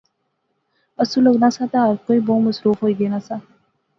آسو 1.01 1.17
لغنا 1.25 1.49
سا 1.55 1.63
تہ 1.71 1.79
ہر 1.85 1.95
کوئی 2.05 2.19
بہوں 2.25 2.41
مصروف 2.47 2.77
ہوئی 2.83 2.93
گینا 2.99 3.19
سا 3.27 3.35